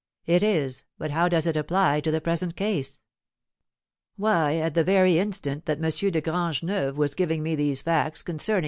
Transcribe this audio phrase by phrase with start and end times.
[0.25, 3.03] "It is; but how does it apply to the present case?"
[4.15, 6.11] "Why, at the very instant that M.
[6.11, 8.59] de Grangeneuve was giving me these facts concerning M.